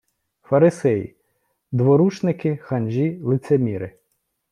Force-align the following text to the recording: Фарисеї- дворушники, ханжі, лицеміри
Фарисеї- 0.41 1.15
дворушники, 1.71 2.57
ханжі, 2.57 3.17
лицеміри 3.23 3.97